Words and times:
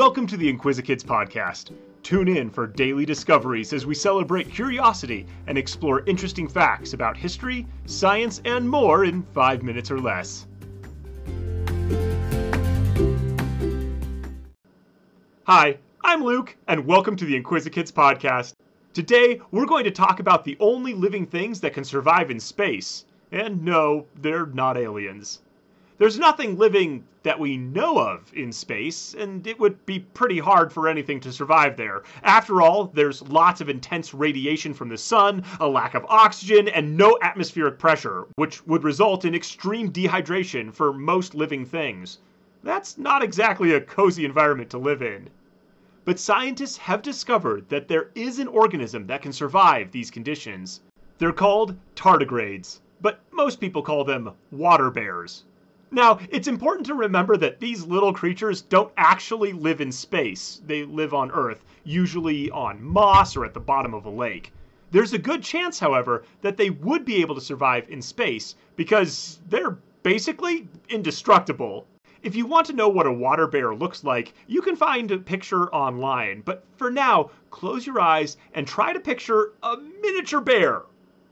Welcome 0.00 0.26
to 0.28 0.38
the 0.38 0.50
Inquisikids 0.50 1.04
podcast. 1.04 1.72
Tune 2.02 2.26
in 2.26 2.48
for 2.48 2.66
daily 2.66 3.04
discoveries 3.04 3.74
as 3.74 3.84
we 3.84 3.94
celebrate 3.94 4.50
curiosity 4.50 5.26
and 5.46 5.58
explore 5.58 6.06
interesting 6.06 6.48
facts 6.48 6.94
about 6.94 7.18
history, 7.18 7.66
science, 7.84 8.40
and 8.46 8.66
more 8.66 9.04
in 9.04 9.22
five 9.34 9.62
minutes 9.62 9.90
or 9.90 10.00
less. 10.00 10.46
Hi, 15.44 15.76
I'm 16.02 16.24
Luke, 16.24 16.56
and 16.66 16.86
welcome 16.86 17.14
to 17.16 17.26
the 17.26 17.38
Inquisikids 17.38 17.92
podcast. 17.92 18.54
Today, 18.94 19.42
we're 19.50 19.66
going 19.66 19.84
to 19.84 19.90
talk 19.90 20.18
about 20.18 20.46
the 20.46 20.56
only 20.60 20.94
living 20.94 21.26
things 21.26 21.60
that 21.60 21.74
can 21.74 21.84
survive 21.84 22.30
in 22.30 22.40
space. 22.40 23.04
And 23.32 23.62
no, 23.62 24.06
they're 24.16 24.46
not 24.46 24.78
aliens. 24.78 25.40
There's 26.00 26.18
nothing 26.18 26.56
living 26.56 27.04
that 27.24 27.38
we 27.38 27.58
know 27.58 27.98
of 27.98 28.32
in 28.32 28.52
space, 28.52 29.12
and 29.12 29.46
it 29.46 29.60
would 29.60 29.84
be 29.84 29.98
pretty 29.98 30.38
hard 30.38 30.72
for 30.72 30.88
anything 30.88 31.20
to 31.20 31.30
survive 31.30 31.76
there. 31.76 32.04
After 32.22 32.62
all, 32.62 32.86
there's 32.86 33.20
lots 33.28 33.60
of 33.60 33.68
intense 33.68 34.14
radiation 34.14 34.72
from 34.72 34.88
the 34.88 34.96
sun, 34.96 35.44
a 35.60 35.68
lack 35.68 35.94
of 35.94 36.06
oxygen, 36.08 36.68
and 36.68 36.96
no 36.96 37.18
atmospheric 37.20 37.78
pressure, 37.78 38.26
which 38.36 38.66
would 38.66 38.82
result 38.82 39.26
in 39.26 39.34
extreme 39.34 39.92
dehydration 39.92 40.72
for 40.72 40.90
most 40.90 41.34
living 41.34 41.66
things. 41.66 42.20
That's 42.62 42.96
not 42.96 43.22
exactly 43.22 43.74
a 43.74 43.80
cozy 43.82 44.24
environment 44.24 44.70
to 44.70 44.78
live 44.78 45.02
in. 45.02 45.28
But 46.06 46.18
scientists 46.18 46.78
have 46.78 47.02
discovered 47.02 47.68
that 47.68 47.88
there 47.88 48.08
is 48.14 48.38
an 48.38 48.48
organism 48.48 49.06
that 49.08 49.20
can 49.20 49.34
survive 49.34 49.90
these 49.90 50.10
conditions. 50.10 50.80
They're 51.18 51.30
called 51.30 51.76
tardigrades, 51.94 52.80
but 53.02 53.20
most 53.32 53.60
people 53.60 53.82
call 53.82 54.04
them 54.04 54.30
water 54.50 54.90
bears. 54.90 55.44
Now, 55.92 56.20
it's 56.30 56.46
important 56.46 56.86
to 56.86 56.94
remember 56.94 57.36
that 57.36 57.58
these 57.58 57.84
little 57.84 58.12
creatures 58.12 58.62
don't 58.62 58.92
actually 58.96 59.52
live 59.52 59.80
in 59.80 59.90
space. 59.90 60.62
They 60.64 60.84
live 60.84 61.12
on 61.12 61.32
Earth, 61.32 61.64
usually 61.82 62.48
on 62.52 62.80
moss 62.80 63.36
or 63.36 63.44
at 63.44 63.54
the 63.54 63.60
bottom 63.60 63.92
of 63.92 64.06
a 64.06 64.10
lake. 64.10 64.52
There's 64.92 65.12
a 65.12 65.18
good 65.18 65.42
chance, 65.42 65.80
however, 65.80 66.22
that 66.42 66.56
they 66.56 66.70
would 66.70 67.04
be 67.04 67.20
able 67.20 67.34
to 67.34 67.40
survive 67.40 67.88
in 67.88 68.02
space 68.02 68.54
because 68.76 69.40
they're 69.48 69.78
basically 70.04 70.68
indestructible. 70.88 71.88
If 72.22 72.36
you 72.36 72.46
want 72.46 72.66
to 72.66 72.72
know 72.72 72.88
what 72.88 73.06
a 73.08 73.12
water 73.12 73.48
bear 73.48 73.74
looks 73.74 74.04
like, 74.04 74.32
you 74.46 74.62
can 74.62 74.76
find 74.76 75.10
a 75.10 75.18
picture 75.18 75.74
online. 75.74 76.42
But 76.44 76.64
for 76.76 76.92
now, 76.92 77.30
close 77.50 77.84
your 77.84 78.00
eyes 78.00 78.36
and 78.54 78.64
try 78.64 78.92
to 78.92 79.00
picture 79.00 79.54
a 79.62 79.76
miniature 79.76 80.40
bear 80.40 80.82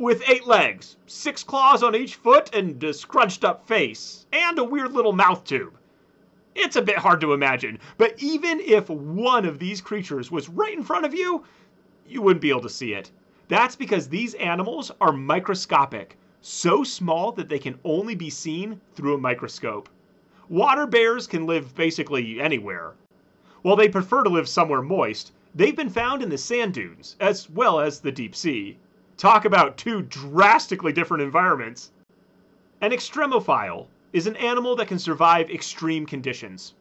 with 0.00 0.26
eight 0.30 0.46
legs, 0.46 0.96
six 1.04 1.44
claws 1.44 1.82
on 1.82 1.94
each 1.94 2.14
foot, 2.14 2.48
and 2.54 2.82
a 2.82 2.94
scrunched 2.94 3.44
up 3.44 3.68
face, 3.68 4.24
and 4.32 4.58
a 4.58 4.64
weird 4.64 4.94
little 4.94 5.12
mouth 5.12 5.44
tube. 5.44 5.74
It's 6.54 6.76
a 6.76 6.82
bit 6.82 6.96
hard 6.96 7.20
to 7.20 7.34
imagine, 7.34 7.78
but 7.98 8.14
even 8.16 8.60
if 8.60 8.88
one 8.88 9.44
of 9.44 9.58
these 9.58 9.82
creatures 9.82 10.30
was 10.30 10.48
right 10.48 10.72
in 10.72 10.82
front 10.82 11.04
of 11.04 11.12
you, 11.14 11.44
you 12.08 12.22
wouldn't 12.22 12.40
be 12.40 12.48
able 12.48 12.62
to 12.62 12.70
see 12.70 12.94
it. 12.94 13.10
That's 13.48 13.76
because 13.76 14.08
these 14.08 14.32
animals 14.36 14.90
are 15.02 15.12
microscopic, 15.12 16.16
so 16.40 16.82
small 16.82 17.30
that 17.32 17.50
they 17.50 17.58
can 17.58 17.78
only 17.84 18.14
be 18.14 18.30
seen 18.30 18.80
through 18.94 19.16
a 19.16 19.18
microscope. 19.18 19.90
Water 20.48 20.86
bears 20.86 21.26
can 21.26 21.44
live 21.44 21.74
basically 21.74 22.40
anywhere. 22.40 22.94
While 23.60 23.76
they 23.76 23.90
prefer 23.90 24.22
to 24.22 24.30
live 24.30 24.48
somewhere 24.48 24.80
moist, 24.80 25.32
they've 25.54 25.76
been 25.76 25.90
found 25.90 26.22
in 26.22 26.30
the 26.30 26.38
sand 26.38 26.72
dunes, 26.72 27.16
as 27.20 27.50
well 27.50 27.78
as 27.78 28.00
the 28.00 28.10
deep 28.10 28.34
sea. 28.34 28.78
Talk 29.20 29.44
about 29.44 29.76
two 29.76 30.00
drastically 30.00 30.94
different 30.94 31.22
environments. 31.22 31.92
An 32.80 32.90
extremophile 32.90 33.86
is 34.14 34.26
an 34.26 34.34
animal 34.36 34.74
that 34.76 34.88
can 34.88 34.98
survive 34.98 35.50
extreme 35.50 36.06
conditions. 36.06 36.72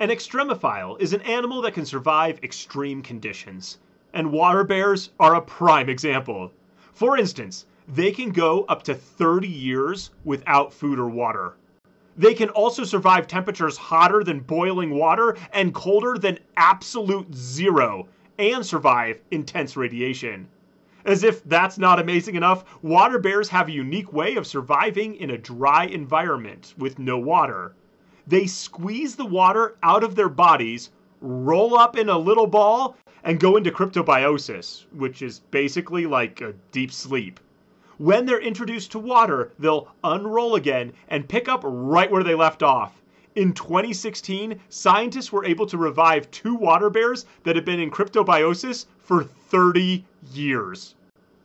An 0.00 0.08
extremophile 0.08 1.00
is 1.00 1.12
an 1.12 1.20
animal 1.20 1.62
that 1.62 1.74
can 1.74 1.86
survive 1.86 2.42
extreme 2.42 3.02
conditions. 3.02 3.78
And 4.12 4.32
water 4.32 4.64
bears 4.64 5.10
are 5.20 5.36
a 5.36 5.40
prime 5.40 5.88
example. 5.88 6.50
For 6.92 7.16
instance, 7.16 7.66
they 7.86 8.10
can 8.10 8.30
go 8.30 8.64
up 8.64 8.82
to 8.82 8.94
30 8.96 9.46
years 9.46 10.10
without 10.24 10.72
food 10.72 10.98
or 10.98 11.08
water. 11.08 11.54
They 12.16 12.34
can 12.34 12.48
also 12.48 12.82
survive 12.82 13.28
temperatures 13.28 13.76
hotter 13.76 14.24
than 14.24 14.40
boiling 14.40 14.90
water 14.90 15.36
and 15.52 15.72
colder 15.72 16.18
than 16.18 16.40
absolute 16.56 17.32
zero, 17.32 18.08
and 18.40 18.66
survive 18.66 19.20
intense 19.30 19.76
radiation. 19.76 20.48
As 21.04 21.22
if 21.22 21.44
that's 21.44 21.76
not 21.76 22.00
amazing 22.00 22.34
enough, 22.34 22.64
water 22.80 23.18
bears 23.18 23.50
have 23.50 23.68
a 23.68 23.72
unique 23.72 24.12
way 24.12 24.36
of 24.36 24.46
surviving 24.46 25.14
in 25.16 25.28
a 25.30 25.36
dry 25.36 25.84
environment 25.84 26.74
with 26.78 26.98
no 26.98 27.18
water. 27.18 27.74
They 28.26 28.46
squeeze 28.46 29.14
the 29.14 29.26
water 29.26 29.76
out 29.82 30.02
of 30.02 30.14
their 30.14 30.30
bodies, 30.30 30.90
roll 31.20 31.76
up 31.76 31.96
in 31.98 32.08
a 32.08 32.16
little 32.16 32.46
ball, 32.46 32.96
and 33.22 33.38
go 33.38 33.56
into 33.56 33.70
cryptobiosis, 33.70 34.86
which 34.92 35.20
is 35.20 35.40
basically 35.50 36.06
like 36.06 36.40
a 36.40 36.54
deep 36.72 36.90
sleep. 36.90 37.38
When 37.98 38.24
they're 38.24 38.40
introduced 38.40 38.90
to 38.92 38.98
water, 38.98 39.52
they'll 39.58 39.88
unroll 40.02 40.54
again 40.54 40.94
and 41.08 41.28
pick 41.28 41.48
up 41.48 41.60
right 41.64 42.10
where 42.10 42.24
they 42.24 42.34
left 42.34 42.62
off. 42.62 43.02
In 43.36 43.52
2016, 43.52 44.60
scientists 44.68 45.32
were 45.32 45.44
able 45.44 45.66
to 45.66 45.76
revive 45.76 46.30
two 46.30 46.54
water 46.54 46.88
bears 46.88 47.26
that 47.42 47.56
had 47.56 47.64
been 47.64 47.80
in 47.80 47.90
cryptobiosis 47.90 48.86
for 49.00 49.24
30 49.24 50.04
years. 50.32 50.94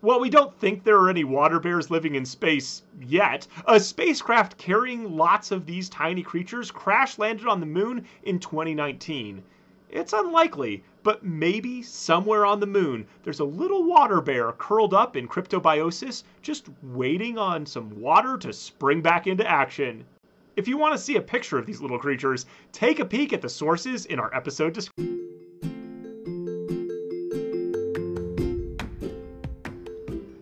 While 0.02 0.20
we 0.20 0.30
don't 0.30 0.54
think 0.54 0.84
there 0.84 1.00
are 1.00 1.10
any 1.10 1.24
water 1.24 1.60
bears 1.60 1.90
living 1.90 2.14
in 2.14 2.26
space 2.26 2.84
yet, 3.02 3.48
a 3.66 3.80
spacecraft 3.80 4.56
carrying 4.60 5.18
lots 5.18 5.50
of 5.50 5.66
these 5.66 5.90
tiny 5.90 6.22
creatures 6.22 6.70
crash 6.70 7.18
landed 7.18 7.48
on 7.48 7.60
the 7.60 7.66
moon 7.66 8.06
in 8.22 8.38
2019. 8.38 9.42
It's 9.90 10.14
unlikely, 10.14 10.84
but 11.02 11.26
maybe 11.26 11.82
somewhere 11.82 12.46
on 12.46 12.60
the 12.60 12.68
moon 12.68 13.08
there's 13.24 13.40
a 13.40 13.46
little 13.46 13.84
water 13.84 14.22
bear 14.22 14.52
curled 14.52 14.94
up 14.94 15.18
in 15.18 15.28
cryptobiosis 15.28 16.24
just 16.44 16.70
waiting 16.84 17.40
on 17.40 17.66
some 17.66 18.00
water 18.00 18.38
to 18.38 18.54
spring 18.54 19.02
back 19.02 19.26
into 19.26 19.50
action. 19.50 20.06
If 20.60 20.68
you 20.68 20.78
want 20.78 20.94
to 20.94 21.02
see 21.02 21.16
a 21.16 21.22
picture 21.22 21.58
of 21.58 21.66
these 21.66 21.80
little 21.80 21.98
creatures, 21.98 22.46
take 22.74 23.00
a 23.00 23.06
peek 23.06 23.32
at 23.32 23.42
the 23.42 23.48
sources 23.48 24.06
in 24.08 24.20
our 24.20 24.36
episode 24.36 24.74
description. 24.74 25.18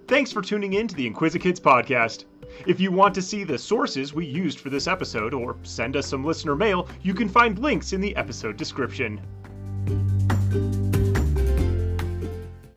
Thanks 0.08 0.32
for 0.32 0.42
tuning 0.42 0.74
in 0.74 0.88
to 0.88 0.96
the 0.96 1.08
Inquisikids 1.08 1.62
podcast. 1.62 2.26
If 2.66 2.80
you 2.80 2.92
want 2.92 3.14
to 3.14 3.22
see 3.22 3.44
the 3.44 3.60
sources 3.60 4.16
we 4.16 4.26
used 4.26 4.60
for 4.60 4.72
this 4.72 4.88
episode 4.88 5.36
or 5.36 5.56
send 5.62 5.96
us 5.96 6.08
some 6.08 6.26
listener 6.26 6.56
mail, 6.56 6.90
you 7.04 7.14
can 7.14 7.30
find 7.30 7.60
links 7.60 7.94
in 7.94 8.02
the 8.02 8.16
episode 8.16 8.58
description. 8.58 9.22